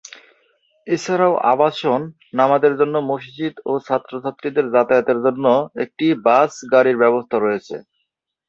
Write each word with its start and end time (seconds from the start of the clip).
এছাড়াও 0.87 1.33
আবাসন, 1.51 2.01
নামাজের 2.33 2.73
জন্য 2.79 2.95
মসজিদ 3.11 3.53
ও 3.65 3.83
ছাত্র/ছাত্রীদের 3.87 4.65
যাতায়াতের 4.75 5.19
জন্য 5.25 5.45
একটি 5.83 6.05
বাস 6.25 6.51
গাড়ির 6.73 6.97
ব্যবস্থা 7.03 7.37
রয়েছে। 7.39 7.75